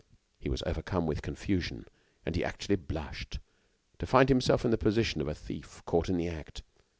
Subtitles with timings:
[0.39, 1.85] He was overcome with confusion,
[2.25, 3.37] and he actually blushed
[3.99, 6.63] to find himself in the position of a thief caught in the act.